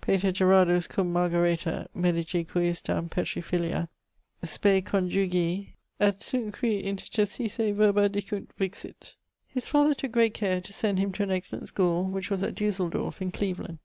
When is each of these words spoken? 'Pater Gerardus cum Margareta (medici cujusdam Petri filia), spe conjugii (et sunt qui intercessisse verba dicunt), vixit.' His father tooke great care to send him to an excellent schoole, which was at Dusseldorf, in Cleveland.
'Pater 0.00 0.32
Gerardus 0.32 0.86
cum 0.88 1.12
Margareta 1.12 1.88
(medici 1.92 2.42
cujusdam 2.42 3.10
Petri 3.10 3.42
filia), 3.42 3.90
spe 4.42 4.80
conjugii 4.82 5.74
(et 6.00 6.22
sunt 6.22 6.54
qui 6.54 6.80
intercessisse 6.82 7.74
verba 7.74 8.08
dicunt), 8.08 8.48
vixit.' 8.56 9.16
His 9.46 9.66
father 9.66 9.92
tooke 9.92 10.12
great 10.12 10.32
care 10.32 10.62
to 10.62 10.72
send 10.72 10.98
him 10.98 11.12
to 11.12 11.22
an 11.22 11.30
excellent 11.30 11.68
schoole, 11.68 12.04
which 12.10 12.30
was 12.30 12.42
at 12.42 12.54
Dusseldorf, 12.54 13.20
in 13.20 13.30
Cleveland. 13.30 13.78